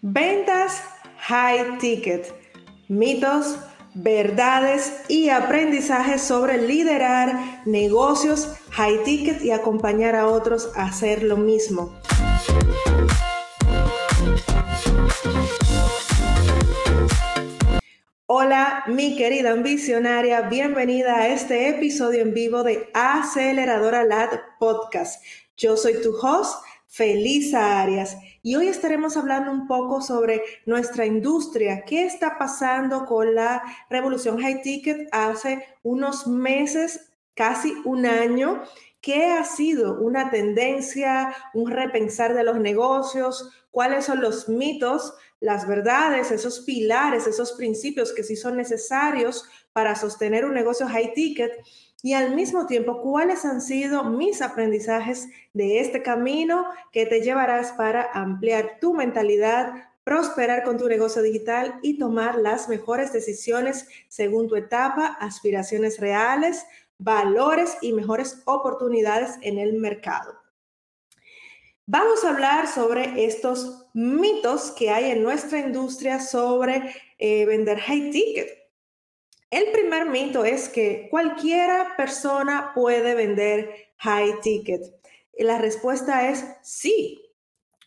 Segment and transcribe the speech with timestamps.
[0.00, 0.80] Ventas
[1.16, 2.32] high ticket,
[2.86, 3.58] mitos,
[3.94, 11.36] verdades y aprendizajes sobre liderar negocios high ticket y acompañar a otros a hacer lo
[11.36, 11.98] mismo.
[18.26, 24.30] Hola, mi querida visionaria, bienvenida a este episodio en vivo de Aceleradora Lad
[24.60, 25.24] Podcast.
[25.56, 31.84] Yo soy tu host, Felisa Arias, y hoy estaremos hablando un poco sobre nuestra industria,
[31.84, 38.62] qué está pasando con la revolución high ticket hace unos meses, casi un año,
[39.02, 45.68] qué ha sido una tendencia, un repensar de los negocios, cuáles son los mitos, las
[45.68, 51.52] verdades, esos pilares, esos principios que sí son necesarios para sostener un negocio high ticket
[52.02, 57.72] y al mismo tiempo cuáles han sido mis aprendizajes de este camino que te llevarás
[57.72, 59.72] para ampliar tu mentalidad,
[60.04, 66.64] prosperar con tu negocio digital y tomar las mejores decisiones según tu etapa, aspiraciones reales,
[66.98, 70.34] valores y mejores oportunidades en el mercado.
[71.86, 78.10] Vamos a hablar sobre estos mitos que hay en nuestra industria sobre eh, vender high
[78.10, 78.57] ticket.
[79.50, 84.82] El primer mito es que cualquiera persona puede vender high ticket.
[85.34, 87.22] Y la respuesta es sí.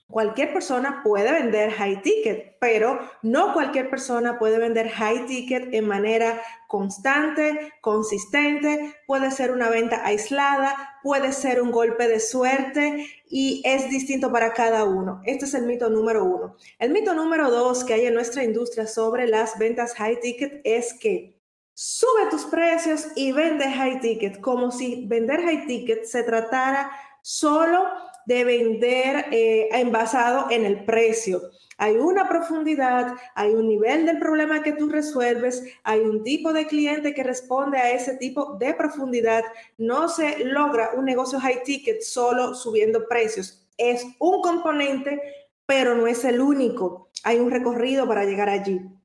[0.07, 5.87] Cualquier persona puede vender high ticket, pero no cualquier persona puede vender high ticket en
[5.87, 8.95] manera constante, consistente.
[9.05, 14.53] Puede ser una venta aislada, puede ser un golpe de suerte y es distinto para
[14.53, 15.21] cada uno.
[15.25, 16.55] Este es el mito número uno.
[16.79, 20.95] El mito número dos que hay en nuestra industria sobre las ventas high ticket es
[20.95, 21.40] que
[21.83, 26.91] sube tus precios y vende high ticket, como si vender high ticket se tratara
[27.23, 27.85] solo
[28.27, 31.41] de vender eh, envasado en el precio.
[31.79, 36.67] Hay una profundidad, hay un nivel del problema que tú resuelves, hay un tipo de
[36.67, 39.43] cliente que responde a ese tipo de profundidad.
[39.79, 43.67] No se logra un negocio high ticket solo subiendo precios.
[43.75, 45.19] Es un componente,
[45.65, 47.09] pero no es el único.
[47.23, 49.00] Hay un recorrido para llegar allí.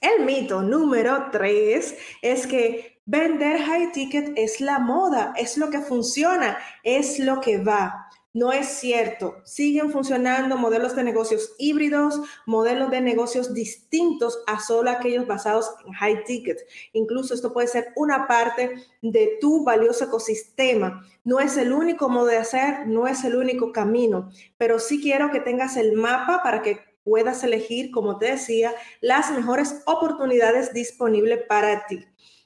[0.00, 5.80] El mito número tres es que vender high ticket es la moda, es lo que
[5.80, 8.08] funciona, es lo que va.
[8.32, 9.38] No es cierto.
[9.44, 15.94] Siguen funcionando modelos de negocios híbridos, modelos de negocios distintos a solo aquellos basados en
[15.94, 16.58] high ticket.
[16.92, 21.04] Incluso esto puede ser una parte de tu valioso ecosistema.
[21.24, 25.32] No es el único modo de hacer, no es el único camino, pero sí quiero
[25.32, 31.40] que tengas el mapa para que puedas elegir, como te decía, las mejores oportunidades disponibles
[31.48, 32.04] para ti.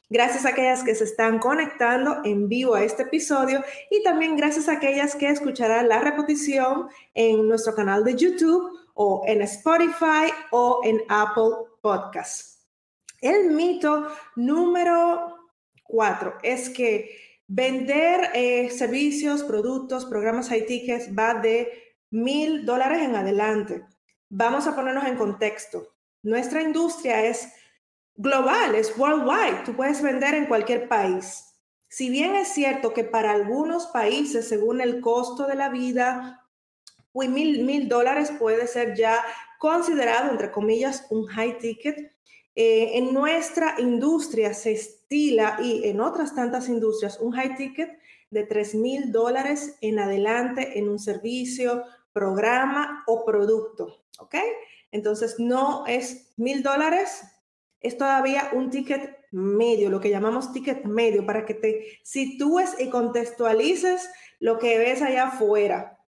[0.09, 4.69] Gracias a aquellas que se están conectando en vivo a este episodio y también gracias
[4.69, 10.83] a aquellas que escucharán la repetición en nuestro canal de YouTube o en Spotify o
[10.85, 12.69] en Apple Podcasts.
[13.21, 15.39] El mito número
[15.85, 23.17] cuatro es que vender eh, servicios, productos, programas high tickets va de mil dólares en
[23.17, 23.83] adelante.
[24.35, 25.93] Vamos a ponernos en contexto.
[26.23, 27.53] Nuestra industria es
[28.17, 29.63] global, es worldwide.
[29.67, 31.53] Tú puedes vender en cualquier país.
[31.87, 36.49] Si bien es cierto que para algunos países, según el costo de la vida,
[37.13, 39.23] mil, mil dólares puede ser ya
[39.59, 42.15] considerado, entre comillas, un high ticket.
[42.55, 47.99] Eh, en nuestra industria se estila y en otras tantas industrias un high ticket
[48.31, 54.03] de tres mil dólares en adelante en un servicio, programa o producto.
[54.19, 54.37] ¿ok?
[54.91, 57.23] Entonces no es mil dólares,
[57.81, 62.91] es todavía un ticket medio, lo que llamamos ticket medio, para que te sitúes y
[62.91, 65.99] contextualices lo que ves allá afuera.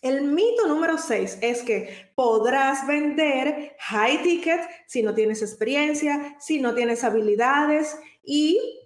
[0.00, 6.60] El mito número seis es que podrás vender high ticket si no tienes experiencia, si
[6.60, 8.81] no tienes habilidades y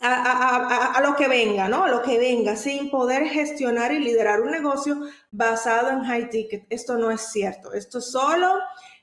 [0.00, 1.84] a, lo que venga, ¿no?
[1.84, 5.00] A lo que venga, sin poder gestionar y liderar un negocio
[5.30, 6.66] basado en high ticket.
[6.70, 7.72] Esto no es cierto.
[7.72, 8.54] Esto es solo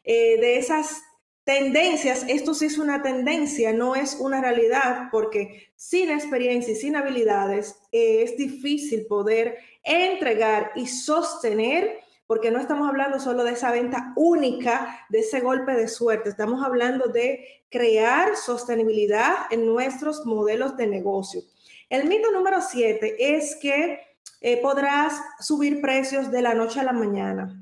[0.03, 1.01] eh, de esas
[1.43, 2.25] tendencias.
[2.27, 7.75] Esto sí es una tendencia, no es una realidad, porque sin experiencia y sin habilidades
[7.91, 14.13] eh, es difícil poder entregar y sostener porque no estamos hablando solo de esa venta
[14.15, 20.87] única, de ese golpe de suerte, estamos hablando de crear sostenibilidad en nuestros modelos de
[20.87, 21.41] negocio.
[21.89, 23.99] El mito número siete es que
[24.41, 27.61] eh, podrás subir precios de la noche a la mañana.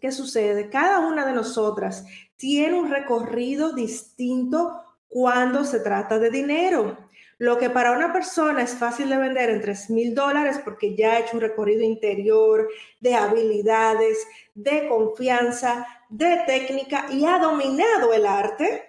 [0.00, 0.70] ¿Qué sucede?
[0.70, 6.96] Cada una de nosotras tiene un recorrido distinto cuando se trata de dinero.
[7.36, 11.12] Lo que para una persona es fácil de vender en 3 mil dólares porque ya
[11.12, 12.68] ha hecho un recorrido interior
[13.00, 14.18] de habilidades,
[14.54, 18.84] de confianza, de técnica y ha dominado el arte,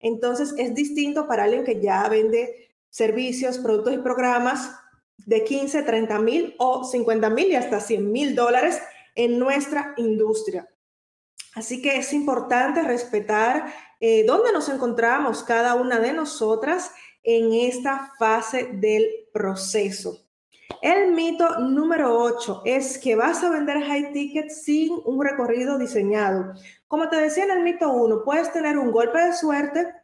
[0.00, 4.70] entonces es distinto para alguien que ya vende servicios, productos y programas
[5.16, 8.80] de 15, 30 mil o 50 mil y hasta 100 mil dólares
[9.14, 10.68] en nuestra industria.
[11.54, 16.92] Así que es importante respetar eh, dónde nos encontramos cada una de nosotras
[17.22, 20.24] en esta fase del proceso.
[20.82, 26.54] El mito número 8 es que vas a vender high ticket sin un recorrido diseñado.
[26.88, 29.94] Como te decía en el mito 1, puedes tener un golpe de suerte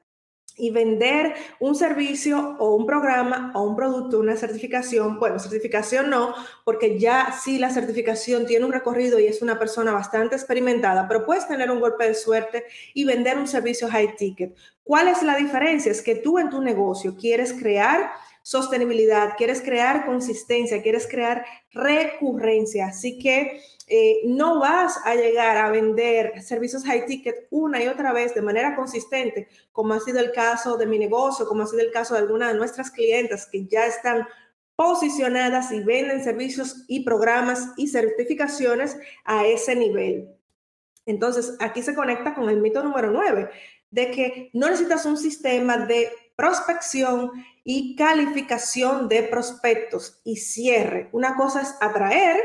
[0.60, 6.34] y vender un servicio o un programa o un producto, una certificación, bueno, certificación no,
[6.64, 11.24] porque ya sí la certificación tiene un recorrido y es una persona bastante experimentada, pero
[11.24, 12.64] puedes tener un golpe de suerte
[12.94, 14.54] y vender un servicio high ticket.
[14.84, 15.92] ¿Cuál es la diferencia?
[15.92, 18.10] Es que tú en tu negocio quieres crear
[18.42, 22.86] sostenibilidad, quieres crear consistencia, quieres crear recurrencia.
[22.86, 23.62] Así que
[23.92, 28.40] eh, no vas a llegar a vender servicios high ticket una y otra vez de
[28.40, 32.14] manera consistente, como ha sido el caso de mi negocio, como ha sido el caso
[32.14, 34.28] de algunas de nuestras clientes que ya están
[34.76, 40.36] posicionadas y venden servicios y programas y certificaciones a ese nivel.
[41.04, 43.50] Entonces, aquí se conecta con el mito número 9,
[43.90, 47.32] de que no necesitas un sistema de prospección
[47.64, 51.08] y calificación de prospectos y cierre.
[51.12, 52.40] Una cosa es atraer,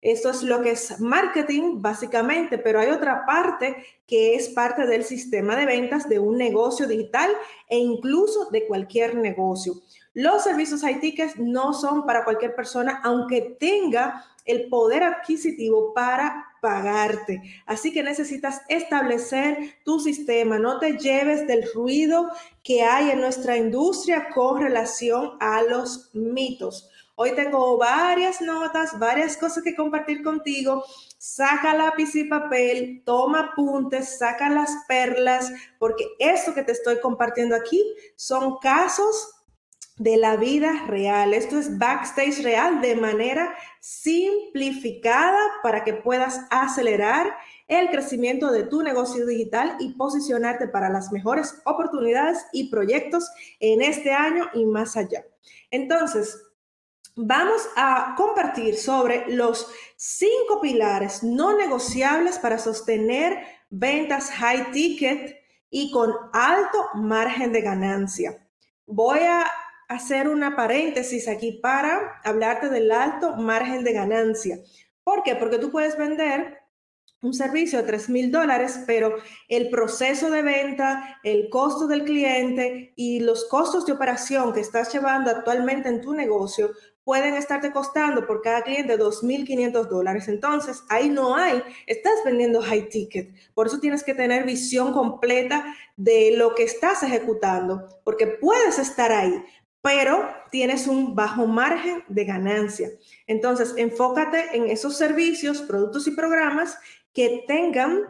[0.00, 5.04] esto es lo que es marketing básicamente, pero hay otra parte que es parte del
[5.04, 7.30] sistema de ventas de un negocio digital
[7.68, 9.74] e incluso de cualquier negocio.
[10.14, 11.00] Los servicios high
[11.38, 17.42] no son para cualquier persona, aunque tenga el poder adquisitivo para pagarte.
[17.66, 20.58] Así que necesitas establecer tu sistema.
[20.58, 22.30] No te lleves del ruido
[22.64, 26.87] que hay en nuestra industria con relación a los mitos.
[27.20, 30.84] Hoy tengo varias notas, varias cosas que compartir contigo.
[31.18, 35.50] Saca lápiz y papel, toma apuntes, saca las perlas,
[35.80, 37.82] porque eso que te estoy compartiendo aquí
[38.14, 39.34] son casos
[39.96, 41.34] de la vida real.
[41.34, 47.36] Esto es backstage real de manera simplificada para que puedas acelerar
[47.66, 53.28] el crecimiento de tu negocio digital y posicionarte para las mejores oportunidades y proyectos
[53.58, 55.24] en este año y más allá.
[55.72, 56.47] Entonces,
[57.20, 63.38] vamos a compartir sobre los cinco pilares no negociables para sostener
[63.70, 65.36] ventas high ticket
[65.68, 68.46] y con alto margen de ganancia.
[68.86, 69.46] Voy a
[69.88, 74.58] hacer una paréntesis aquí para hablarte del alto margen de ganancia.
[75.02, 75.34] ¿Por qué?
[75.34, 76.58] Porque tú puedes vender
[77.20, 79.16] un servicio de 3 mil dólares, pero
[79.48, 84.92] el proceso de venta, el costo del cliente y los costos de operación que estás
[84.92, 86.70] llevando actualmente en tu negocio
[87.08, 90.28] pueden estarte costando por cada cliente 2.500 dólares.
[90.28, 93.30] Entonces, ahí no hay, estás vendiendo high ticket.
[93.54, 99.10] Por eso tienes que tener visión completa de lo que estás ejecutando, porque puedes estar
[99.10, 99.42] ahí,
[99.80, 102.90] pero tienes un bajo margen de ganancia.
[103.26, 106.76] Entonces, enfócate en esos servicios, productos y programas
[107.14, 108.02] que tengan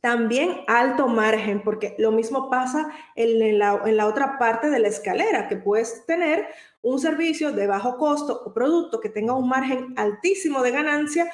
[0.00, 4.88] también alto margen, porque lo mismo pasa en la, en la, otra parte de la
[4.88, 6.46] escalera, que puedes tener
[6.86, 11.28] un servicio de bajo costo o producto que tenga un margen altísimo de ganancia,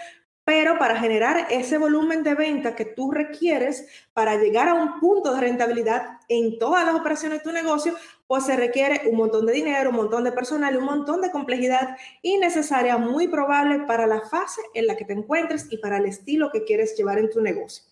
[0.45, 5.35] pero para generar ese volumen de venta que tú requieres para llegar a un punto
[5.35, 7.95] de rentabilidad en todas las operaciones de tu negocio,
[8.27, 11.99] pues se requiere un montón de dinero, un montón de personal, un montón de complejidad
[12.23, 16.51] innecesaria, muy probable para la fase en la que te encuentres y para el estilo
[16.51, 17.85] que quieres llevar en tu negocio.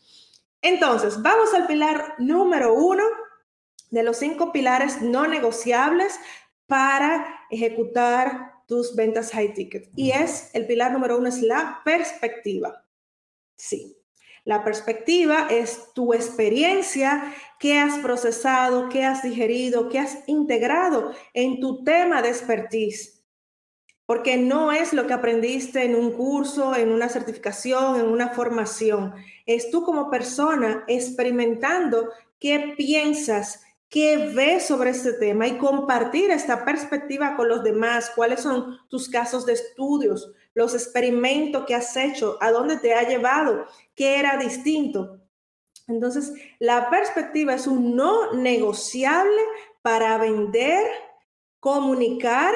[0.62, 3.05] Entonces, vamos al pilar número uno
[3.90, 6.19] de los cinco pilares no negociables
[6.71, 9.91] para ejecutar tus ventas high ticket.
[9.97, 12.87] Y es, el pilar número uno es la perspectiva.
[13.57, 14.00] Sí,
[14.45, 21.59] la perspectiva es tu experiencia, qué has procesado, qué has digerido, qué has integrado en
[21.59, 23.25] tu tema de expertise.
[24.07, 29.15] Porque no es lo que aprendiste en un curso, en una certificación, en una formación.
[29.45, 36.65] Es tú como persona experimentando qué piensas, qué ves sobre este tema y compartir esta
[36.65, 42.39] perspectiva con los demás, cuáles son tus casos de estudios, los experimentos que has hecho,
[42.41, 45.21] a dónde te ha llevado, qué era distinto.
[45.89, 49.43] Entonces, la perspectiva es un no negociable
[49.83, 50.87] para vender,
[51.59, 52.55] comunicar,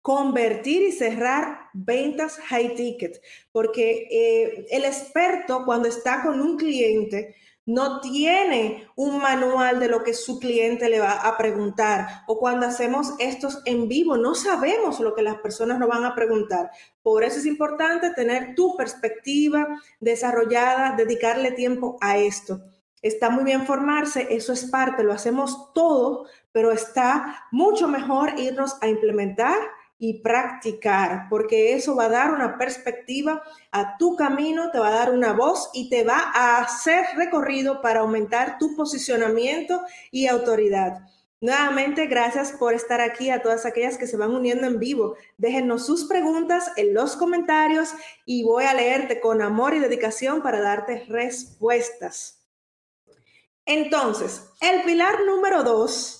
[0.00, 3.20] convertir y cerrar ventas high ticket,
[3.52, 7.36] porque eh, el experto cuando está con un cliente,
[7.70, 12.24] no tiene un manual de lo que su cliente le va a preguntar.
[12.26, 16.14] O cuando hacemos estos en vivo, no sabemos lo que las personas nos van a
[16.14, 16.70] preguntar.
[17.02, 19.68] Por eso es importante tener tu perspectiva
[20.00, 22.60] desarrollada, dedicarle tiempo a esto.
[23.02, 28.76] Está muy bien formarse, eso es parte, lo hacemos todo, pero está mucho mejor irnos
[28.82, 29.56] a implementar
[30.02, 34.94] y practicar, porque eso va a dar una perspectiva a tu camino, te va a
[34.94, 41.02] dar una voz y te va a hacer recorrido para aumentar tu posicionamiento y autoridad.
[41.42, 45.16] Nuevamente, gracias por estar aquí a todas aquellas que se van uniendo en vivo.
[45.36, 47.90] Déjenos sus preguntas en los comentarios
[48.24, 52.46] y voy a leerte con amor y dedicación para darte respuestas.
[53.66, 56.19] Entonces, el pilar número dos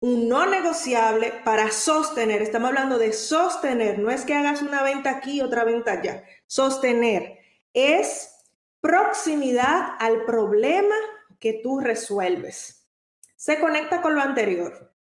[0.00, 2.42] un no negociable para sostener.
[2.42, 3.98] Estamos hablando de sostener.
[3.98, 6.24] No es que hagas una venta aquí y otra venta allá.
[6.46, 7.38] Sostener
[7.72, 8.36] es
[8.80, 10.94] proximidad al problema
[11.40, 12.88] que tú resuelves.
[13.36, 14.94] Se conecta con lo anterior.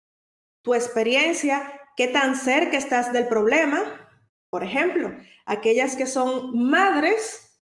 [0.61, 3.79] Tu experiencia, qué tan cerca estás del problema.
[4.49, 5.11] Por ejemplo,
[5.45, 7.59] aquellas que son madres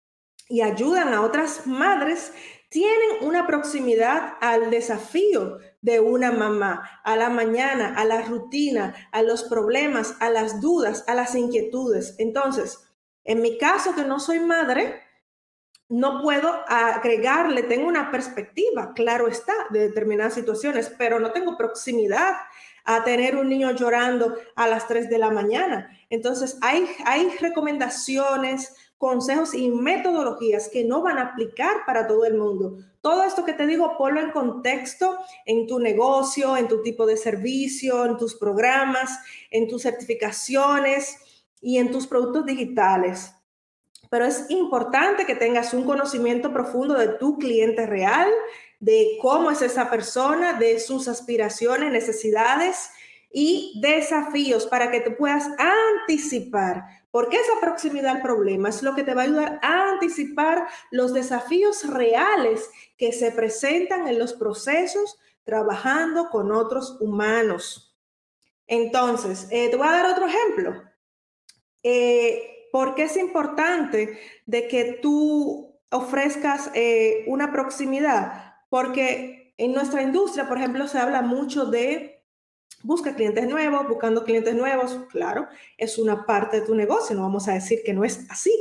[0.48, 2.32] y ayudan a otras madres
[2.70, 9.22] tienen una proximidad al desafío de una mamá, a la mañana, a la rutina, a
[9.22, 12.16] los problemas, a las dudas, a las inquietudes.
[12.18, 12.80] Entonces,
[13.24, 15.02] en mi caso que no soy madre,
[15.88, 22.34] no puedo agregarle, tengo una perspectiva, claro está, de determinadas situaciones, pero no tengo proximidad
[22.86, 25.90] a tener un niño llorando a las 3 de la mañana.
[26.10, 32.36] Entonces, hay, hay recomendaciones, consejos y metodologías que no van a aplicar para todo el
[32.36, 32.78] mundo.
[33.02, 37.18] Todo esto que te digo, ponlo en contexto en tu negocio, en tu tipo de
[37.18, 39.20] servicio, en tus programas,
[39.52, 41.18] en tus certificaciones
[41.62, 43.32] y en tus productos digitales.
[44.10, 48.30] Pero es importante que tengas un conocimiento profundo de tu cliente real,
[48.80, 52.90] de cómo es esa persona, de sus aspiraciones, necesidades
[53.32, 56.86] y desafíos para que te puedas anticipar
[57.16, 61.14] porque esa proximidad al problema es lo que te va a ayudar a anticipar los
[61.14, 67.98] desafíos reales que se presentan en los procesos trabajando con otros humanos.
[68.68, 70.84] Entonces, eh, te voy a dar otro ejemplo.
[71.84, 78.56] Eh, ¿Por qué es importante de que tú ofrezcas eh, una proximidad?
[78.68, 82.15] Porque en nuestra industria, por ejemplo, se habla mucho de
[82.84, 87.48] busca clientes nuevos, buscando clientes nuevos, claro, es una parte de tu negocio, no vamos
[87.48, 88.54] a decir que no es así.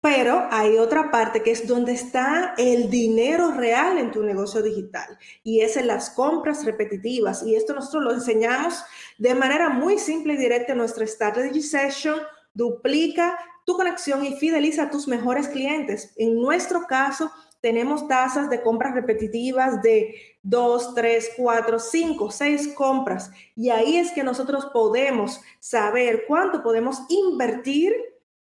[0.00, 5.18] Pero hay otra parte que es donde está el dinero real en tu negocio digital
[5.42, 7.42] y es en las compras repetitivas.
[7.42, 8.84] Y esto nosotros lo enseñamos
[9.16, 12.20] de manera muy simple y directa en nuestra Strategy Session.
[12.52, 16.12] Duplica tu conexión y fideliza a tus mejores clientes.
[16.16, 17.32] En nuestro caso,
[17.64, 23.30] tenemos tasas de compras repetitivas de dos, tres, cuatro, cinco, seis compras.
[23.56, 27.94] Y ahí es que nosotros podemos saber cuánto podemos invertir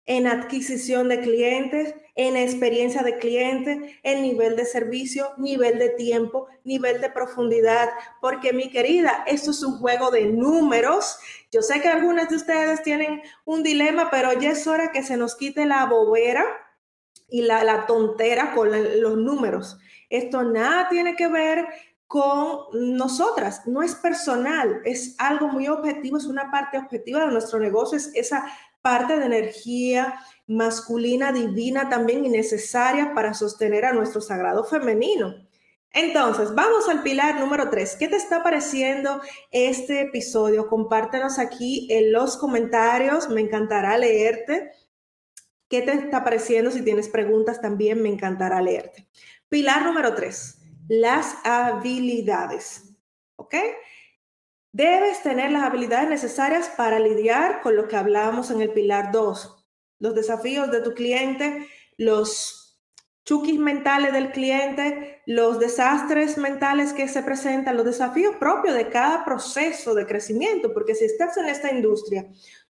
[0.07, 6.47] en adquisición de clientes, en experiencia de cliente, en nivel de servicio, nivel de tiempo,
[6.65, 7.87] nivel de profundidad.
[8.19, 11.17] Porque mi querida, esto es un juego de números.
[11.49, 15.15] Yo sé que algunas de ustedes tienen un dilema, pero ya es hora que se
[15.15, 16.45] nos quite la bobera
[17.27, 18.69] y la, tontera con
[19.01, 19.77] los números.
[20.09, 21.67] Esto nada tiene que ver
[22.07, 27.59] con nosotras, no es personal, es algo muy objetivo, es una parte objetiva de nuestro
[27.59, 28.45] negocio, es esa
[28.81, 30.17] parte de energía
[30.47, 35.35] masculina, divina también y necesaria para sostener a nuestro sagrado femenino.
[35.91, 37.95] Entonces, vamos al pilar número tres.
[37.97, 39.19] ¿Qué te está pareciendo
[39.51, 40.67] este episodio?
[40.67, 44.71] Compártenos aquí en los comentarios, me encantará leerte.
[45.69, 46.71] ¿Qué te está pareciendo?
[46.71, 49.07] Si tienes preguntas también me encantará leerte.
[49.49, 52.95] Pilar número tres, las habilidades.
[53.35, 53.55] ¿Ok?
[54.71, 59.65] Debes tener las habilidades necesarias para lidiar con lo que hablábamos en el pilar 2,
[59.99, 62.79] los desafíos de tu cliente, los
[63.25, 69.25] chukis mentales del cliente, los desastres mentales que se presentan, los desafíos propios de cada
[69.25, 72.27] proceso de crecimiento, porque si estás en esta industria,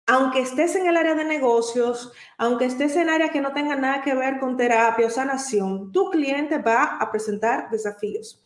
[0.08, 4.02] aunque estés en el área de negocios, aunque estés en área que no tenga nada
[4.02, 8.42] que ver con terapia o sanación, tu cliente va a presentar desafíos,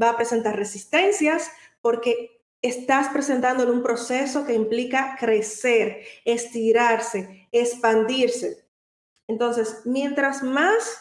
[0.00, 8.64] va a presentar resistencias porque estás presentando en un proceso que implica crecer, estirarse, expandirse.
[9.28, 10.98] Entonces, mientras más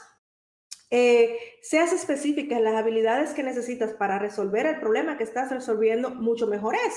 [0.91, 6.11] eh, seas específica en las habilidades que necesitas para resolver el problema que estás resolviendo,
[6.11, 6.93] mucho mejor es.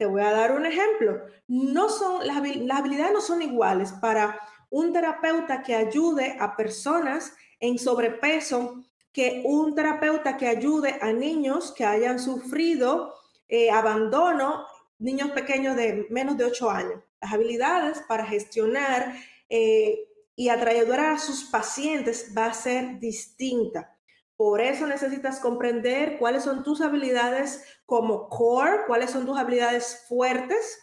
[0.00, 1.20] Te voy a dar un ejemplo.
[1.46, 4.40] No son, las, habilidades no son iguales para
[4.70, 11.74] un terapeuta que ayude a personas en sobrepeso que un terapeuta que ayude a niños
[11.76, 13.12] que hayan sufrido
[13.46, 14.64] eh, abandono,
[14.98, 17.02] niños pequeños de menos de 8 años.
[17.20, 19.14] Las habilidades para gestionar
[19.50, 23.98] eh, y atraer a sus pacientes va a ser distinta.
[24.40, 30.80] Por eso necesitas comprender cuáles son tus habilidades como core, cuáles son tus habilidades fuertes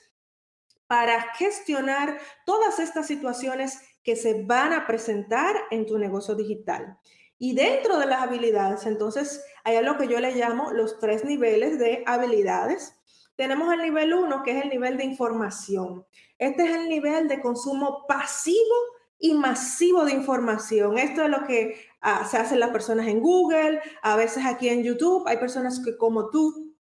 [0.85, 6.99] para gestionar todas estas situaciones que se van a presentar en tu negocio digital.
[7.39, 11.79] Y dentro de las habilidades, entonces, hay algo que yo le llamo los tres niveles
[11.79, 12.93] de habilidades.
[13.37, 16.05] Tenemos el nivel uno, que es el nivel de información.
[16.37, 18.75] Este es el nivel de consumo pasivo
[19.19, 20.97] y masivo de información.
[20.97, 24.83] Esto es lo que ah, se hacen las personas en Google, a veces aquí en
[24.83, 25.27] YouTube.
[25.27, 26.75] Hay personas que como tú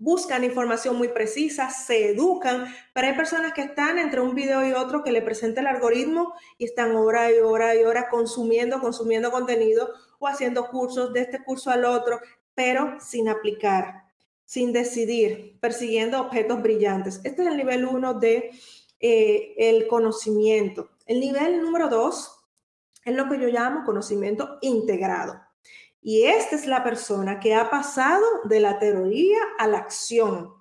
[0.00, 4.72] buscan información muy precisa, se educan, pero hay personas que están entre un video y
[4.72, 9.30] otro que le presenta el algoritmo y están hora y hora y hora consumiendo, consumiendo
[9.30, 12.18] contenido o haciendo cursos de este curso al otro,
[12.54, 14.04] pero sin aplicar,
[14.46, 17.20] sin decidir, persiguiendo objetos brillantes.
[17.22, 18.52] Este es el nivel uno de
[19.00, 20.90] eh, el conocimiento.
[21.10, 22.40] El nivel número dos
[23.04, 25.40] es lo que yo llamo conocimiento integrado.
[26.00, 30.54] Y esta es la persona que ha pasado de la teoría a la acción.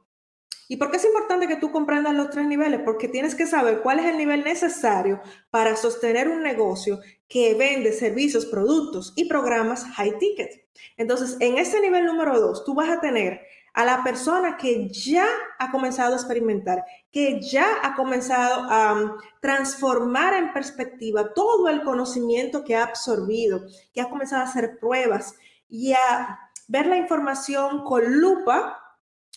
[0.67, 2.81] ¿Y por qué es importante que tú comprendas los tres niveles?
[2.83, 7.93] Porque tienes que saber cuál es el nivel necesario para sostener un negocio que vende
[7.93, 10.67] servicios, productos y programas high ticket.
[10.97, 13.41] Entonces, en este nivel número dos, tú vas a tener
[13.79, 15.25] a la persona que ya
[15.57, 16.83] ha comenzado a experimentar,
[17.13, 23.61] que ya ha comenzado a um, transformar en perspectiva todo el conocimiento que ha absorbido,
[23.93, 25.33] que ha comenzado a hacer pruebas
[25.69, 28.77] y a ver la información con lupa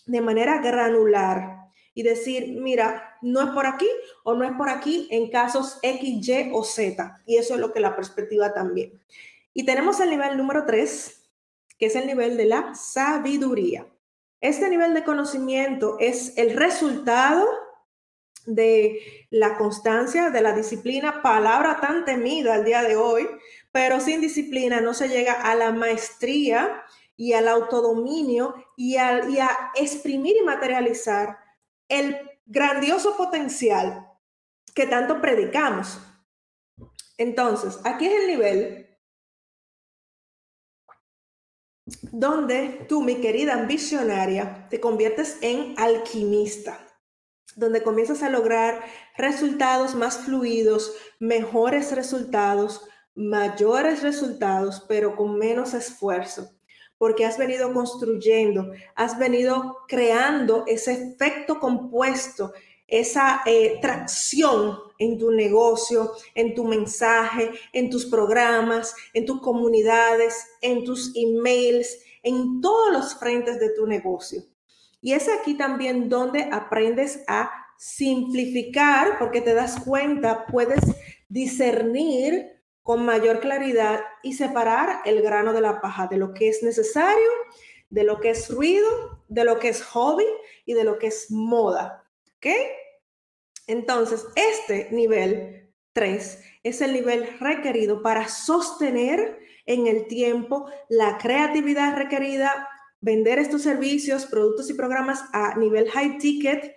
[0.07, 3.89] de manera granular y decir, mira, no es por aquí
[4.25, 7.23] o no es por aquí en casos X, Y o Z.
[7.27, 9.01] Y eso es lo que la perspectiva también.
[9.55, 11.31] Y tenemos el nivel número 3,
[11.79, 13.87] que es el nivel de la sabiduría.
[14.43, 17.47] Este nivel de conocimiento es el resultado
[18.45, 18.99] de
[19.31, 23.29] la constancia, de la disciplina, palabra tan temida al día de hoy,
[23.71, 26.83] pero sin disciplina no se llega a la maestría
[27.17, 31.39] y al autodominio y, y a exprimir y materializar
[31.89, 34.09] el grandioso potencial
[34.75, 36.01] que tanto predicamos.
[37.17, 38.82] Entonces, aquí es el nivel
[42.01, 46.79] donde tú, mi querida visionaria, te conviertes en alquimista,
[47.57, 48.83] donde comienzas a lograr
[49.17, 56.51] resultados más fluidos, mejores resultados, mayores resultados, pero con menos esfuerzo,
[56.99, 62.53] porque has venido construyendo, has venido creando ese efecto compuesto
[62.93, 70.47] esa eh, tracción en tu negocio, en tu mensaje, en tus programas, en tus comunidades,
[70.61, 74.43] en tus emails, en todos los frentes de tu negocio.
[75.01, 80.85] Y es aquí también donde aprendes a simplificar, porque te das cuenta, puedes
[81.31, 86.63] discernir con mayor claridad y separar el grano de la paja de lo que es
[86.63, 87.31] necesario,
[87.89, 90.27] de lo que es ruido, de lo que es hobby
[90.67, 92.05] y de lo que es moda.
[92.37, 92.49] ¿Ok?
[93.67, 101.97] Entonces, este nivel 3 es el nivel requerido para sostener en el tiempo la creatividad
[101.97, 102.69] requerida,
[103.01, 106.77] vender estos servicios, productos y programas a nivel high ticket,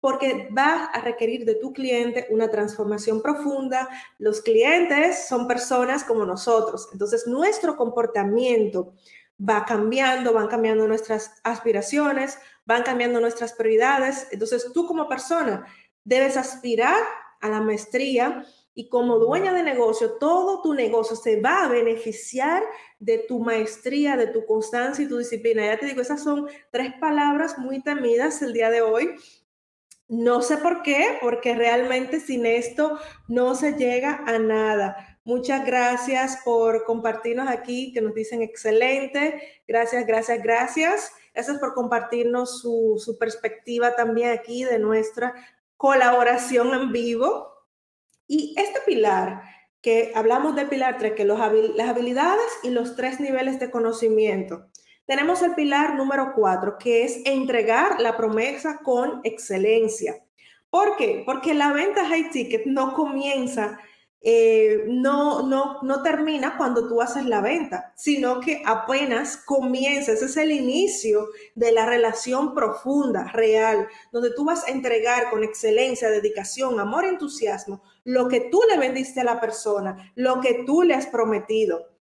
[0.00, 3.88] porque va a requerir de tu cliente una transformación profunda.
[4.18, 8.94] Los clientes son personas como nosotros, entonces nuestro comportamiento
[9.40, 14.26] va cambiando, van cambiando nuestras aspiraciones, van cambiando nuestras prioridades.
[14.30, 15.66] Entonces tú como persona
[16.08, 16.96] Debes aspirar
[17.42, 22.62] a la maestría y como dueña de negocio, todo tu negocio se va a beneficiar
[22.98, 25.66] de tu maestría, de tu constancia y tu disciplina.
[25.66, 29.16] Ya te digo, esas son tres palabras muy temidas el día de hoy.
[30.08, 35.18] No sé por qué, porque realmente sin esto no se llega a nada.
[35.24, 39.42] Muchas gracias por compartirnos aquí, que nos dicen excelente.
[39.68, 41.12] Gracias, gracias, gracias.
[41.34, 45.34] Gracias por compartirnos su, su perspectiva también aquí de nuestra
[45.78, 47.48] colaboración en vivo.
[48.26, 49.42] Y este pilar,
[49.80, 51.38] que hablamos del pilar 3, que los,
[51.74, 54.66] las habilidades y los tres niveles de conocimiento.
[55.06, 60.22] Tenemos el pilar número 4, que es entregar la promesa con excelencia.
[60.68, 61.22] ¿Por qué?
[61.24, 63.78] Porque la venta high ticket no comienza
[64.20, 70.24] eh, no, no, no termina cuando tú haces la venta, sino que apenas comienza, ese
[70.24, 76.10] es el inicio de la relación profunda, real, donde tú vas a entregar con excelencia,
[76.10, 80.94] dedicación, amor, entusiasmo, lo que tú le vendiste a la persona, lo que tú le
[80.94, 81.97] has prometido.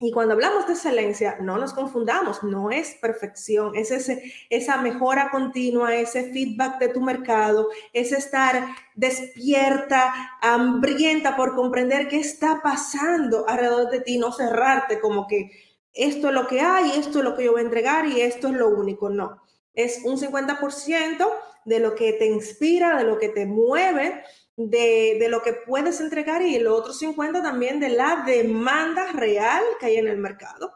[0.00, 5.28] Y cuando hablamos de excelencia, no nos confundamos, no es perfección, es ese, esa mejora
[5.32, 13.48] continua, ese feedback de tu mercado, es estar despierta, hambrienta por comprender qué está pasando
[13.48, 15.50] alrededor de ti, no cerrarte como que
[15.92, 18.48] esto es lo que hay, esto es lo que yo voy a entregar y esto
[18.48, 19.42] es lo único, no.
[19.74, 21.28] Es un 50%
[21.64, 24.22] de lo que te inspira, de lo que te mueve,
[24.58, 29.86] de, lo que puedes entregar y el otro 50 también de la demanda real que
[29.86, 30.72] hay en el mercado.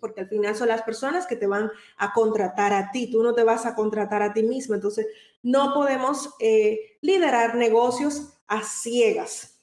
[0.00, 3.32] Porque al final son las personas que te van a contratar a ti, tú no
[3.32, 4.74] te vas a contratar a ti mismo.
[4.74, 5.06] Entonces,
[5.42, 9.62] no podemos eh, liderar negocios a ciegas.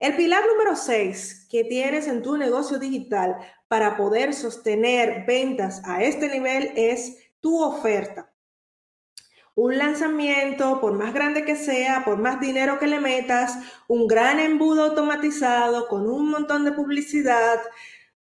[0.00, 3.36] El pilar número 6 que tienes en tu negocio digital
[3.68, 8.31] para poder sostener ventas a este nivel es tu oferta
[9.54, 14.40] un lanzamiento, por más grande que sea, por más dinero que le metas, un gran
[14.40, 17.60] embudo automatizado con un montón de publicidad,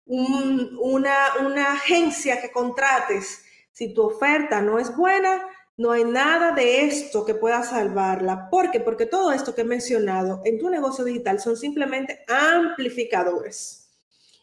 [0.07, 1.15] una,
[1.47, 5.43] una agencia que contrates, si tu oferta no es buena,
[5.77, 8.49] no hay nada de esto que pueda salvarla.
[8.51, 8.81] ¿Por qué?
[8.81, 13.89] Porque todo esto que he mencionado en tu negocio digital son simplemente amplificadores.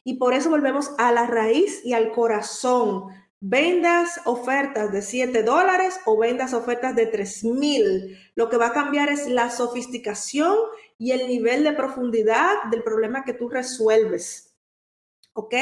[0.05, 3.07] Y por eso volvemos a la raíz y al corazón
[3.41, 8.17] vendas ofertas de 7 dólares o vendas ofertas de 3 mil.
[8.35, 10.57] Lo que va a cambiar es la sofisticación
[10.97, 14.55] y el nivel de profundidad del problema que tú resuelves.
[15.33, 15.53] ¿Ok?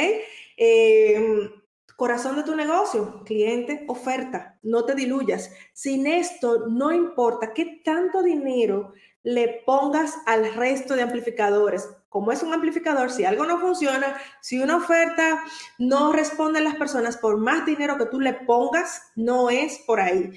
[0.56, 1.50] Em,
[1.96, 5.50] corazón de tu negocio, cliente, oferta, no te diluyas.
[5.72, 8.92] Sin esto, no importa qué tanto dinero
[9.24, 14.60] le pongas al resto de amplificadores como es un amplificador, si algo no funciona, si
[14.60, 15.42] una oferta
[15.80, 19.98] no responde a las personas por más dinero que tú le pongas, no es por
[19.98, 20.30] ahí.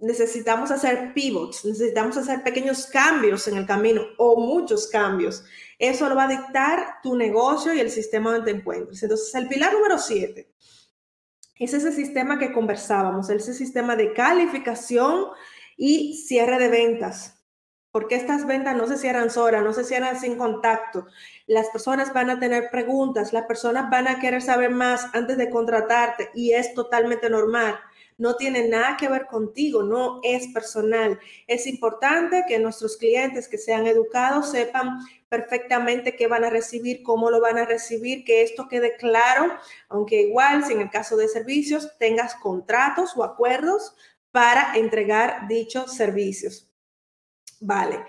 [0.00, 5.44] Necesitamos hacer pivots, necesitamos hacer pequeños cambios en el camino o muchos cambios.
[5.78, 9.00] Eso lo va a dictar tu negocio y el sistema donde te encuentres.
[9.00, 10.52] Entonces, el pilar número 7
[11.60, 15.26] es ese sistema que conversábamos, ese sistema de calificación
[15.76, 17.43] y cierre de ventas
[17.94, 21.06] porque estas ventas no se cierran solas, no se cierran sin contacto.
[21.46, 25.48] Las personas van a tener preguntas, las personas van a querer saber más antes de
[25.48, 27.78] contratarte y es totalmente normal.
[28.18, 31.20] No tiene nada que ver contigo, no es personal.
[31.46, 37.30] Es importante que nuestros clientes que sean educados sepan perfectamente qué van a recibir, cómo
[37.30, 39.56] lo van a recibir, que esto quede claro,
[39.88, 43.94] aunque igual si en el caso de servicios tengas contratos o acuerdos
[44.32, 46.73] para entregar dichos servicios.
[47.64, 48.04] Vale.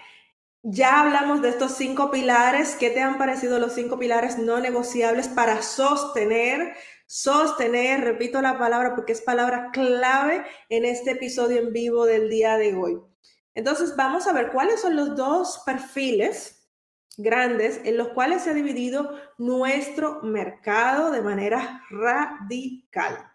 [0.63, 2.75] Ya hablamos de estos cinco pilares.
[2.75, 6.75] ¿Qué te han parecido los cinco pilares no negociables para sostener?
[7.07, 12.57] Sostener, repito la palabra porque es palabra clave en este episodio en vivo del día
[12.57, 12.99] de hoy.
[13.53, 16.67] Entonces, vamos a ver cuáles son los dos perfiles
[17.15, 23.31] grandes en los cuales se ha dividido nuestro mercado de manera radical.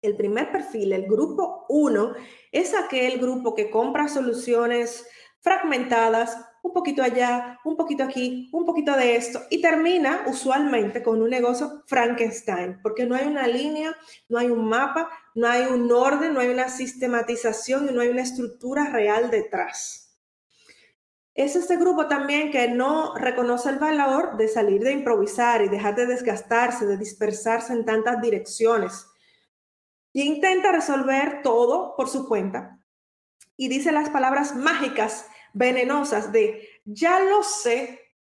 [0.00, 2.14] El primer perfil, el grupo 1,
[2.52, 5.06] es aquel grupo que compra soluciones
[5.46, 11.22] fragmentadas, un poquito allá, un poquito aquí, un poquito de esto, y termina usualmente con
[11.22, 13.96] un negocio Frankenstein, porque no hay una línea,
[14.28, 18.08] no hay un mapa, no hay un orden, no hay una sistematización y no hay
[18.08, 20.18] una estructura real detrás.
[21.32, 25.94] Es este grupo también que no reconoce el valor de salir de improvisar y dejar
[25.94, 29.06] de desgastarse, de dispersarse en tantas direcciones.
[30.12, 32.80] Y intenta resolver todo por su cuenta.
[33.56, 38.12] Y dice las palabras mágicas venenosas de ya lo sé.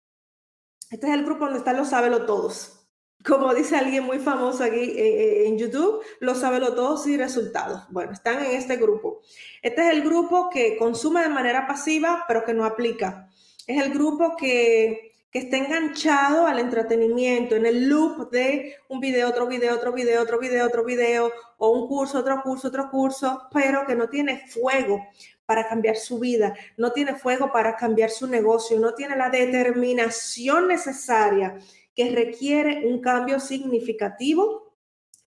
[0.91, 2.87] Este es el grupo donde están los sábelo todos.
[3.25, 7.83] Como dice alguien muy famoso aquí eh, eh, en YouTube, los sábelo todos y resultados.
[7.91, 9.23] Bueno, están en este grupo.
[9.63, 13.29] Este es el grupo que consume de manera pasiva, pero que no aplica.
[13.67, 19.29] Es el grupo que, que está enganchado al entretenimiento, en el loop de un video,
[19.29, 23.49] otro video, otro video, otro video, otro video, o un curso, otro curso, otro curso,
[23.51, 25.01] pero que no tiene fuego
[25.47, 30.69] para cambiar su vida, no tiene fuego para cambiar su negocio, no tiene la determinación
[30.69, 31.59] necesaria
[31.95, 34.75] que requiere un cambio significativo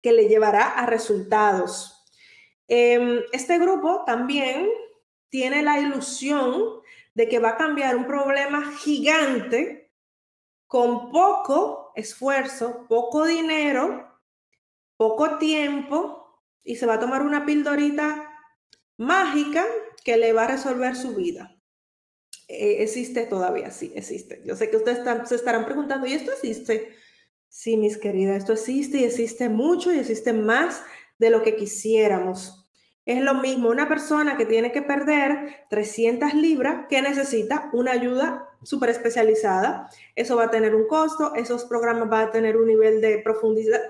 [0.02, 2.06] que le llevará a resultados.
[2.68, 4.70] Em, este grupo también
[5.30, 6.82] tiene la ilusión
[7.14, 9.92] de que va a cambiar un problema gigante
[10.68, 14.20] con poco esfuerzo, poco dinero,
[14.98, 18.32] poco tiempo y se va a tomar una pildorita
[18.98, 19.66] mágica
[20.06, 21.58] que le va a resolver su vida.
[22.48, 24.44] Eh, existe todavía, sí, existe.
[24.46, 26.94] Yo sé que ustedes se estarán preguntando, ¿y esto existe?
[27.50, 30.84] Sí, mis queridas, esto existe y existe mucho y existe más
[31.18, 32.70] de lo que quisiéramos.
[33.06, 38.48] Es lo mismo una persona que tiene que perder 300 libras que necesita una ayuda
[38.64, 39.90] súper especializada.
[40.16, 43.24] Eso va a tener un costo, esos programas van a tener un nivel de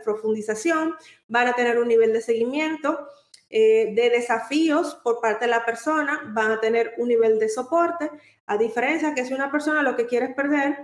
[0.03, 0.95] profundización,
[1.27, 3.07] van a tener un nivel de seguimiento,
[3.49, 8.09] eh, de desafíos por parte de la persona, van a tener un nivel de soporte,
[8.45, 10.77] a diferencia que si una persona lo que quiere es perder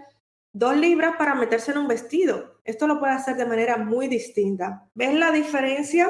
[0.53, 4.89] dos libras para meterse en un vestido, esto lo puede hacer de manera muy distinta.
[4.93, 6.09] ¿Ves la diferencia?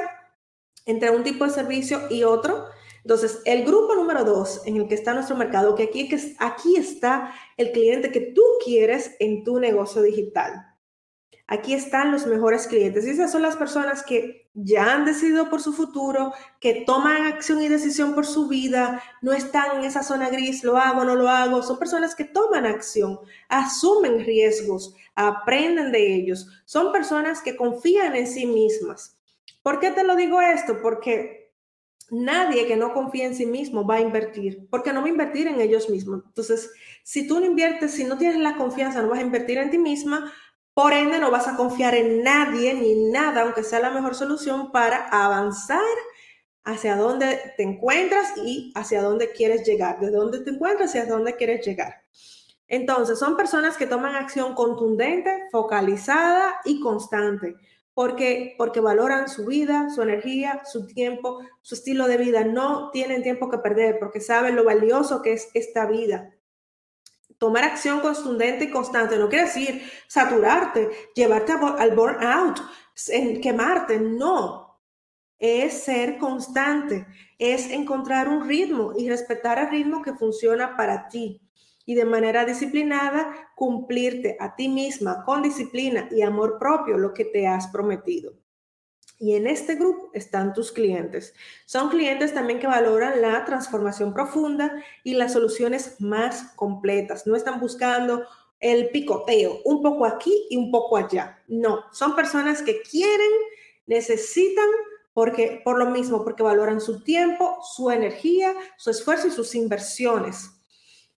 [0.86, 2.66] entre un tipo de servicio y otro.
[3.04, 6.76] Entonces, el grupo número dos en el que está nuestro mercado, que aquí, que aquí
[6.76, 10.71] está el cliente que tú quieres en tu negocio digital.
[11.52, 13.04] Aquí están los mejores clientes.
[13.04, 17.60] Y esas son las personas que ya han decidido por su futuro, que toman acción
[17.60, 21.28] y decisión por su vida, no están en esa zona gris, lo hago, no lo
[21.28, 21.62] hago.
[21.62, 23.18] Son personas que toman acción,
[23.50, 26.48] asumen riesgos, aprenden de ellos.
[26.64, 29.18] Son personas que confían en sí mismas.
[29.62, 30.80] ¿Por qué te lo digo esto?
[30.80, 31.52] Porque
[32.10, 35.48] nadie que no confía en sí mismo va a invertir, porque no va a invertir
[35.48, 36.22] en ellos mismos.
[36.28, 36.70] Entonces,
[37.02, 39.76] si tú no inviertes, si no tienes la confianza, no vas a invertir en ti
[39.76, 40.32] misma,
[40.74, 44.72] por ende no vas a confiar en nadie ni nada, aunque sea la mejor solución
[44.72, 45.80] para avanzar
[46.64, 51.12] hacia dónde te encuentras y hacia dónde quieres llegar, de dónde te encuentras y hacia
[51.12, 52.02] dónde quieres llegar.
[52.68, 57.56] Entonces, son personas que toman acción contundente, focalizada y constante
[57.94, 62.44] porque, porque valoran su vida, su energía, su tiempo, su estilo de vida.
[62.44, 66.31] No tienen tiempo que perder porque saben lo valioso que es esta vida.
[67.42, 72.60] Tomar acción contundente y constante no quiere decir saturarte, llevarte al burnout,
[73.42, 74.80] quemarte, no.
[75.40, 77.04] Es ser constante,
[77.40, 81.40] es encontrar un ritmo y respetar el ritmo que funciona para ti
[81.84, 87.24] y de manera disciplinada cumplirte a ti misma con disciplina y amor propio lo que
[87.24, 88.34] te has prometido.
[89.22, 91.32] Y en este grupo están tus clientes.
[91.64, 97.24] Son clientes también que valoran la transformación profunda y las soluciones más completas.
[97.24, 98.26] No están buscando
[98.58, 101.38] el picoteo, un poco aquí y un poco allá.
[101.46, 103.30] No, son personas que quieren,
[103.86, 104.66] necesitan
[105.12, 110.50] porque por lo mismo, porque valoran su tiempo, su energía, su esfuerzo y sus inversiones.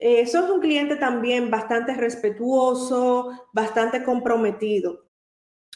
[0.00, 5.06] Eh, sos un cliente también bastante respetuoso, bastante comprometido.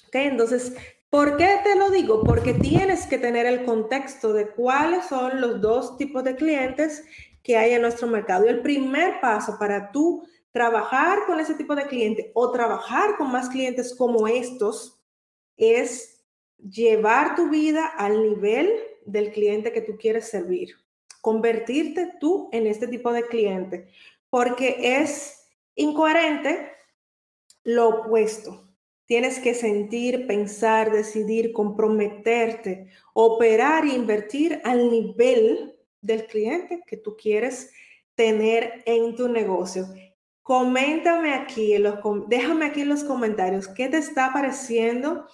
[0.08, 0.26] ¿Okay?
[0.26, 0.74] Entonces,
[1.16, 2.22] ¿por qué te lo digo?
[2.22, 7.04] Porque tienes que tener el contexto de cuáles son los dos tipos de clientes
[7.42, 8.44] que hay en nuestro mercado.
[8.44, 13.32] Y el primer paso para tú trabajar con ese tipo de cliente o trabajar con
[13.32, 15.00] más clientes como estos
[15.56, 16.22] es
[16.58, 18.70] llevar tu vida al nivel
[19.06, 20.74] del cliente que tú quieres servir,
[21.22, 23.88] convertirte tú en este tipo de cliente
[24.28, 26.72] porque es incoherente
[27.64, 28.65] lo opuesto.
[29.06, 37.16] Tienes que sentir, pensar, decidir, comprometerte, operar e invertir al nivel del cliente que tú
[37.16, 37.70] quieres
[38.16, 39.86] tener en tu negocio.
[40.42, 41.74] Coméntame aquí,
[42.28, 45.26] déjame aquí en los comentarios qué te está pareciendo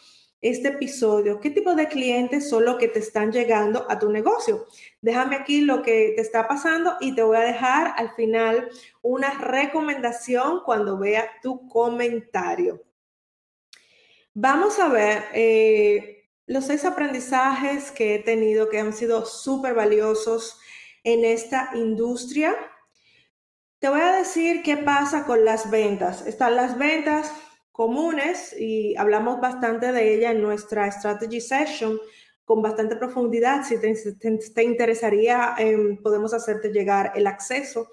[0.43, 4.67] este episodio, qué tipo de clientes son los que te están llegando a tu negocio.
[5.01, 8.69] Déjame aquí lo que te está pasando y te voy a dejar al final
[9.03, 12.83] una recomendación cuando vea tu comentario.
[14.35, 20.59] Vamos a ver eh, los seis aprendizajes que he tenido que han sido súper valiosos
[21.05, 22.55] en esta industria.
[23.79, 26.27] Te voy a decir qué pasa con las ventas.
[26.27, 27.31] Están las ventas
[27.73, 31.99] comunes y hablamos bastante de ella en nuestra strategy session
[32.45, 33.64] con bastante profundidad.
[33.64, 37.90] Si te, interesaría, em, podemos hacerte llegar el acceso.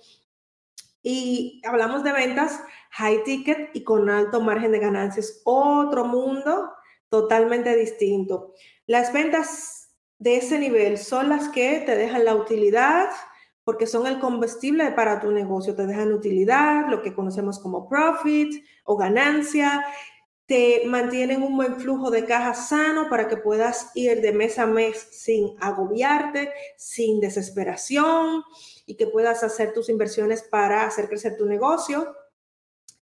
[1.01, 5.41] Y hablamos de ventas high ticket y con alto margen de ganancias.
[5.45, 6.71] Otro mundo
[7.09, 8.53] totalmente distinto.
[8.85, 13.09] Las ventas de ese nivel son las que te dejan la utilidad,
[13.63, 15.75] porque son el combustible para tu negocio.
[15.75, 19.85] Te dejan utilidad, lo que conocemos como profit o ganancia.
[20.45, 24.65] Te mantienen un buen flujo de caja sano para que puedas ir de mes a
[24.65, 28.43] mes sin agobiarte, sin desesperación
[28.89, 32.15] y que puedas hacer tus inversiones para hacer crecer tu negocio.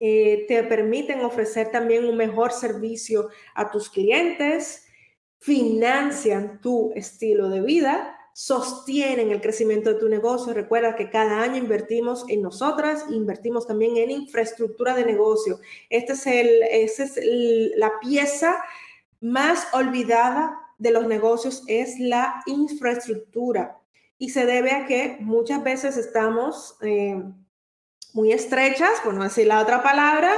[0.02, 4.86] Eh, te permiten ofrecer también un mejor servicio a tus clientes,
[5.40, 10.54] financian tu estilo de vida sostienen el crecimiento de tu negocio.
[10.54, 15.60] Recuerda que cada año invertimos en nosotras, invertimos también en infraestructura de negocio.
[15.90, 17.20] Esta es, el, es
[17.78, 18.58] la pieza
[19.22, 23.80] más olvidada de los negocios, es la infraestructura.
[24.18, 27.22] Y se debe a que muchas veces estamos eh,
[28.14, 30.32] muy estrechas, por no decir la otra palabra,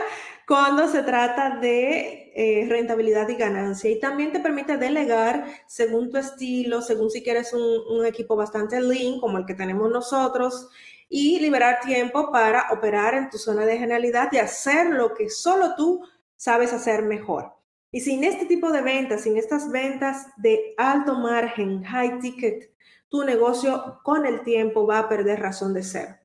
[0.48, 3.90] cuando se trata de eh, rentabilidad y ganancia.
[3.90, 8.82] Y también te permite delegar según tu estilo, según si quieres un, un equipo bastante
[8.82, 10.70] lean como el que tenemos nosotros
[11.08, 15.76] y liberar tiempo para operar en tu zona de genialidad y hacer lo que solo
[15.76, 16.02] tú
[16.36, 17.54] sabes hacer mejor.
[17.92, 22.72] Y sin este tipo de ventas, sin estas ventas de alto margen, high ticket,
[23.10, 26.20] tu negocio con el tiempo va a perder razón de ser.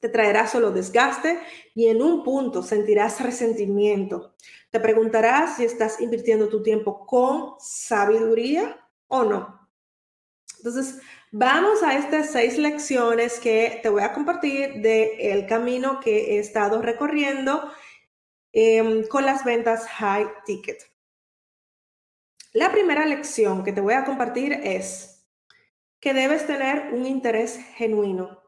[0.00, 1.38] Te traerá solo desgaste
[1.74, 4.34] y en un punto sentirás resentimiento.
[4.70, 9.68] Te preguntarás si estás invirtiendo tu tiempo con sabiduría o no.
[10.58, 11.00] Entonces,
[11.32, 16.38] vamos a estas seis lecciones que te voy a compartir del el camino que he
[16.38, 17.70] estado recorriendo
[18.52, 20.82] Em, con las ventas high ticket.
[22.52, 25.19] La primera lección que te voy a compartir es
[26.00, 28.40] que debes tener un interés genuino.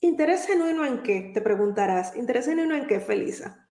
[0.00, 1.30] ¿Interés genuino en qué?
[1.34, 2.16] Te preguntarás.
[2.16, 3.68] ¿Interés genuino en qué, Felisa?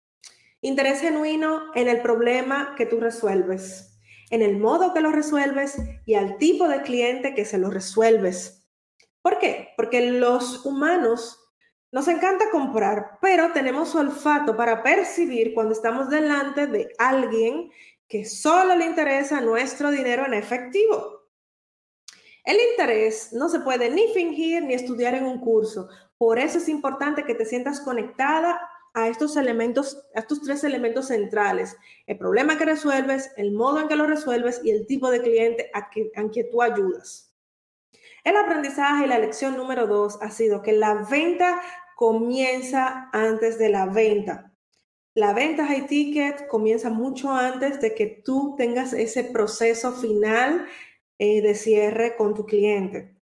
[0.60, 3.98] Interés genuino en el problema que tú resuelves,
[4.30, 8.68] en el modo que lo resuelves y al tipo de cliente que se lo resuelves.
[9.22, 9.68] ¿Por qué?
[9.76, 11.38] Porque los humanos
[11.92, 17.70] nos encanta comprar, pero tenemos olfato para percibir cuando estamos delante de alguien
[18.08, 21.17] que solo le interesa nuestro dinero en efectivo.
[22.48, 25.90] El interés no se puede ni fingir ni estudiar en un curso.
[26.16, 28.58] Por eso es importante que te sientas conectada
[28.94, 31.76] a estos elementos, a estos tres elementos centrales.
[32.06, 35.70] El problema que resuelves, el modo en que lo resuelves y el tipo de cliente
[35.74, 37.34] a, que, tú ayudas.
[38.24, 41.60] El aprendizaje y la lección número dos ha sido que la venta
[41.96, 44.54] comienza antes de la venta.
[45.12, 50.66] La venta high ticket comienza mucho antes de que tú tengas ese proceso final
[51.18, 53.18] eh, de cierre con tu cliente.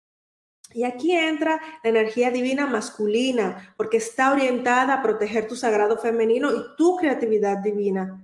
[0.73, 6.53] Y aquí entra la energía divina masculina, porque está orientada a proteger tu sagrado femenino
[6.53, 8.23] y tu creatividad divina.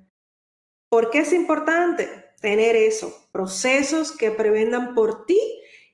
[0.89, 2.09] ¿Por qué es importante
[2.41, 3.29] tener eso?
[3.33, 5.41] Procesos que prevendan por ti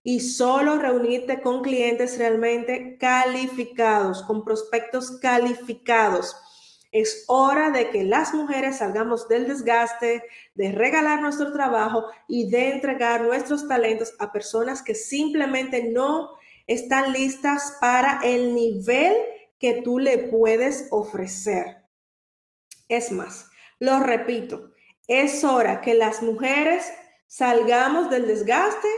[0.03, 6.35] y solo reunirte con clientes realmente calificados, con prospectos calificados.
[6.91, 10.23] Es hora de que las mujeres salgamos del desgaste,
[10.55, 16.31] de regalar nuestro trabajo y de entregar nuestros talentos a personas que simplemente no
[16.67, 19.15] están listas para el nivel
[19.59, 21.85] que tú le puedes ofrecer.
[22.89, 24.73] Es más, lo repito,
[25.07, 26.91] es hora que las mujeres
[27.27, 28.89] salgamos del desgaste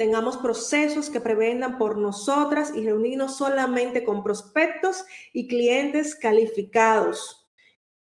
[0.00, 7.39] tengamos procesos que prevendan por nosotras y reunirnos solamente con prospectos y clientes calificados,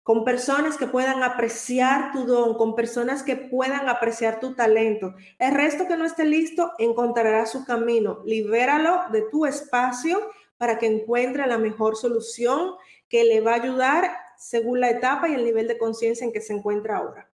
[0.03, 5.15] con personas que puedan apreciar tu don, con personas que puedan apreciar tu talento.
[5.39, 8.21] El resto que no esté listo encontrará su camino.
[8.25, 10.19] Libéralo de tu espacio
[10.57, 12.75] para que encuentre la mejor solución
[13.07, 16.41] que le va a ayudar según la etapa y el nivel de conciencia en que
[16.41, 17.29] se encuentra ahora.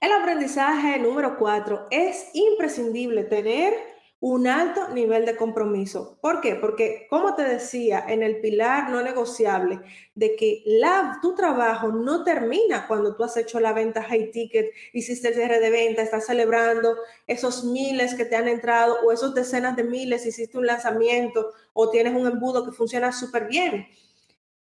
[0.00, 3.93] El aprendizaje número cuatro, es imprescindible tener
[4.26, 6.16] un alto nivel de compromiso.
[6.22, 6.54] ¿Por qué?
[6.54, 9.80] Porque, como te decía, en el pilar no negociable
[10.14, 14.70] de que la, tu trabajo no termina cuando tú has hecho la venta high ticket,
[14.94, 19.34] hiciste el cierre de venta, estás celebrando esos miles que te han entrado o esos
[19.34, 23.86] decenas de miles, hiciste un lanzamiento o tienes un embudo que funciona súper bien.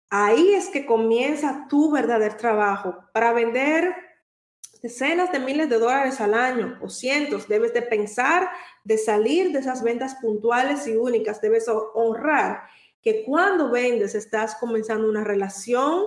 [0.09, 3.95] Ahí es que comienza tu verdadero trabajo para vender
[4.83, 8.49] decenas de miles de dólares al año o cientos, debes de pensar
[8.83, 12.63] de salir de esas ventas puntuales y únicas, debes honrar
[13.01, 16.03] que cuando vendes estás comenzando una relación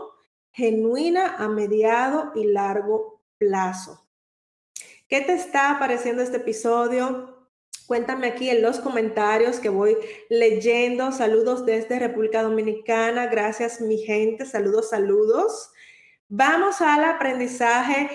[0.53, 4.07] genuina a mediado y largo plazo.
[5.09, 7.49] ¿Qué te está pareciendo este episodio?
[7.87, 9.97] Cuéntame aquí en los comentarios que voy
[10.29, 11.12] leyendo.
[11.12, 13.27] Saludos desde República Dominicana.
[13.29, 14.45] Gracias mi gente.
[14.45, 15.71] Saludos, saludos.
[16.29, 18.11] Vamos al aprendizaje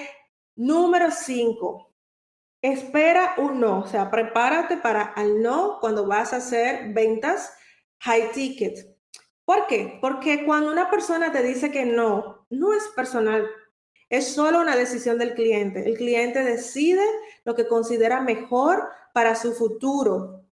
[0.62, 1.92] Número 5.
[2.62, 7.52] Espera un no, o sea, prepárate para al no cuando vas a hacer ventas
[8.02, 8.96] high ticket.
[9.44, 9.98] ¿Por qué?
[10.00, 13.50] Porque cuando una persona te dice que no, no es personal,
[14.08, 15.84] es solo una decisión del cliente.
[15.90, 17.06] El cliente decide
[17.44, 20.44] lo que considera mejor para su futuro.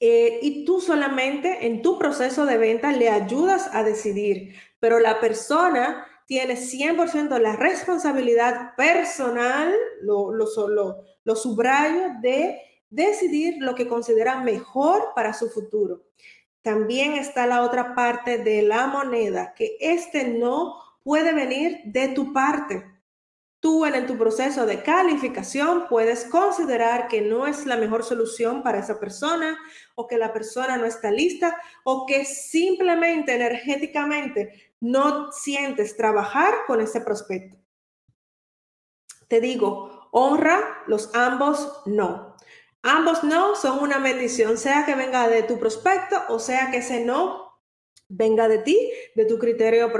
[0.00, 5.20] Eh, y tú solamente en tu proceso de venta le ayudas a decidir, pero la
[5.20, 10.46] persona tiene 100% la responsabilidad personal, lo, lo,
[11.24, 12.60] lo subrayo, de
[12.90, 16.04] decidir lo que considera mejor para su futuro.
[16.60, 22.34] También está la otra parte de la moneda, que este no puede venir de tu
[22.34, 22.84] parte.
[23.60, 28.80] Tú en tu proceso de calificación puedes considerar que no es la mejor solución para
[28.80, 29.58] esa persona
[29.94, 36.80] o que la persona no está lista o que simplemente energéticamente no sientes trabajar con
[36.80, 37.56] ese prospecto.
[39.28, 42.36] te digo, honra los ambos no.
[42.82, 47.04] Ambos no son una bendición, sea que venga de tu prospecto o sea que ese
[47.04, 47.48] no
[48.08, 49.92] venga de ti, de tu criterio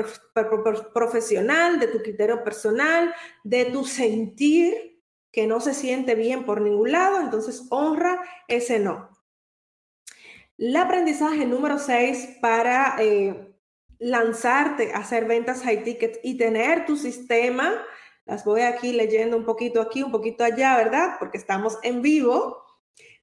[0.95, 3.15] profesional, de tu criterio personal,
[3.45, 9.11] de tu sentir que no se siente bien por ningún lado, entonces honra ese no.
[10.57, 13.48] El aprendizaje número 6 para eh,
[13.99, 17.75] lanzarte a hacer ventas high ticket y tener tu sistema,
[18.27, 21.17] las voy aquí leyendo un poquito aquí, un poquito allá, ¿verdad?
[21.19, 22.68] Porque estamos en vivo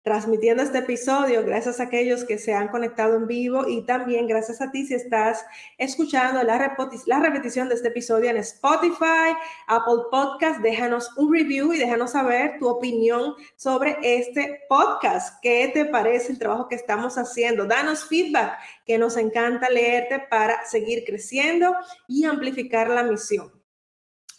[0.05, 4.61] transmitiendo este episodio, gracias a aquellos que se han conectado en vivo y también gracias
[4.61, 5.43] a ti si estás
[5.79, 9.33] escuchando la, repetición de este episodio en Spotify,
[9.65, 15.39] Apple Podcast, déjanos un review y déjanos saber tu opinión sobre este podcast.
[15.41, 17.65] ¿Qué te parece el trabajo que estamos haciendo?
[17.65, 21.75] Danos feedback, que nos encanta leerte para seguir creciendo
[22.07, 23.51] y amplificar la misión.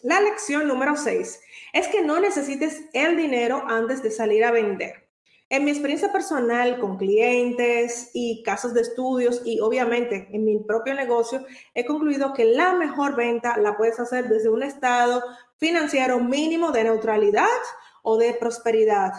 [0.02, 1.40] La lección número 6
[1.72, 5.05] es que no necesites el dinero antes de salir a vender.
[5.48, 10.94] En mi experiencia personal con clientes y casos de estudios y obviamente en mi propio
[10.94, 15.22] negocio, he concluido que la mejor venta la puedes hacer desde un estado
[15.56, 17.46] financiero mínimo de neutralidad
[18.02, 19.12] o de prosperidad.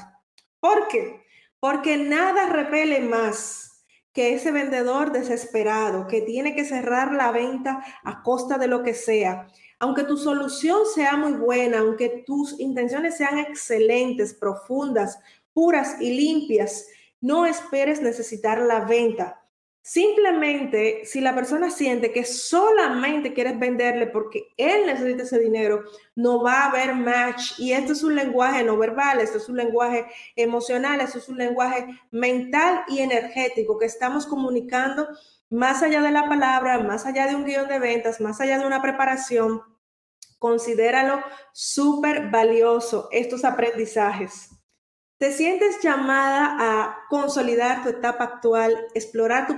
[0.60, 1.24] ¿Por qué?
[1.62, 8.22] Porque nada repele más que ese vendedor desesperado que tiene que cerrar la venta a
[8.24, 9.48] costa de lo que sea.
[9.80, 15.20] Aunque tu solución sea muy buena, aunque tus intenciones sean excelentes, profundas,
[15.58, 16.86] puras y limpias.
[17.20, 19.42] No esperes necesitar la venta.
[19.82, 25.84] Simplemente, si la persona siente que solamente quieres venderle porque él necesita ese dinero,
[26.14, 27.58] no va a haber match.
[27.58, 30.06] Y esto es un lenguaje no verbal, esto es un lenguaje
[30.36, 35.08] emocional, esto es un lenguaje mental y energético que estamos comunicando
[35.50, 38.68] más allá de la palabra, más allá de un guion de ventas, más allá de
[38.68, 39.64] una preparación.
[40.38, 44.52] Considéralo súper valioso estos aprendizajes.
[45.18, 49.58] ¿Te sientes llamada a consolidar tu etapa actual, explorar tu,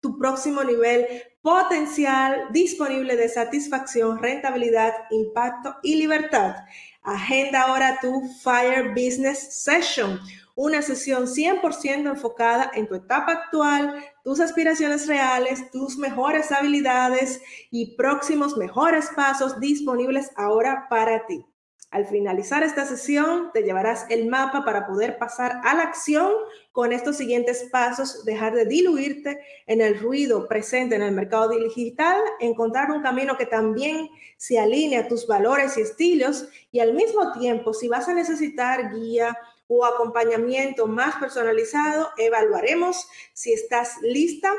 [0.00, 1.04] tu, próximo nivel
[1.42, 6.54] potencial disponible de satisfacción, rentabilidad, impacto y libertad?
[7.02, 10.20] Agenda ahora tu Fire Business Session,
[10.54, 17.42] una sesión 100% enfocada en tu etapa actual, tus aspiraciones reales, tus mejores habilidades
[17.72, 21.44] y próximos mejores pasos disponibles ahora para ti.
[21.90, 26.32] Al finalizar esta sesión, te llevarás el mapa para poder pasar a la acción
[26.70, 32.20] con estos siguientes pasos, dejar de diluirte en el ruido presente en el mercado digital,
[32.38, 37.32] encontrar un camino que también se alinee a tus valores y estilos y al mismo
[37.32, 39.36] tiempo, si vas a necesitar guía
[39.66, 44.52] o acompañamiento más personalizado, evaluaremos si estás lista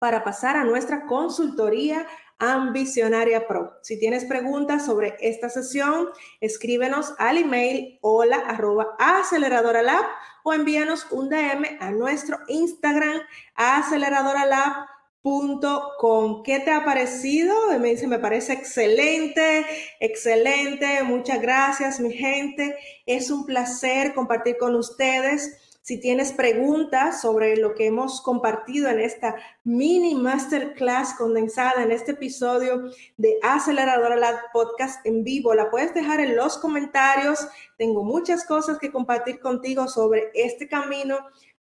[0.00, 2.08] para pasar a nuestra consultoría
[2.40, 3.78] Ambicionaria Pro.
[3.82, 6.08] Si tienes preguntas sobre esta sesión,
[6.40, 10.04] escríbenos al email hola arroba aceleradoralab
[10.42, 13.20] o envíanos un DM a nuestro Instagram
[13.54, 16.42] aceleradoralab.com.
[16.42, 17.54] ¿Qué te ha parecido?
[17.78, 19.66] Me dice, me parece excelente,
[20.00, 21.02] excelente.
[21.02, 22.74] Muchas gracias, mi gente.
[23.04, 25.69] Es un placer compartir con ustedes.
[25.82, 32.12] Si tienes preguntas sobre lo que hemos compartido en esta mini masterclass condensada en este
[32.12, 37.48] episodio de Aceleradora Lab Podcast en vivo, la puedes dejar en los comentarios.
[37.78, 41.16] Tengo muchas cosas que compartir contigo sobre este camino,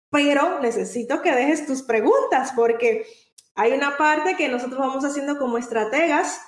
[0.09, 3.05] pero necesito que dejes tus preguntas porque
[3.55, 6.41] hay una parte que nosotros vamos haciendo como estrategas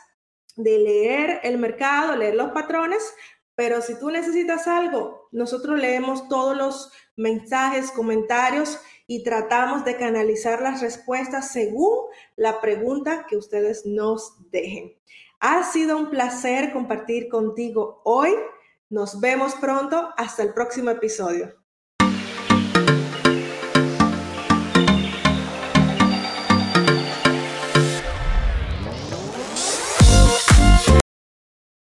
[0.58, 3.14] de leer el mercado, leer los patrones,
[3.62, 10.64] pero si tú necesitas algo, nosotros leemos todos los mensajes, comentarios y tratamos de canalizar
[10.64, 14.98] las respuestas según la pregunta que ustedes nos dejen.
[15.40, 18.32] Ha sido un placer compartir contigo hoy.
[18.90, 20.10] Nos vemos pronto.
[20.18, 21.61] Hasta el próximo episodio.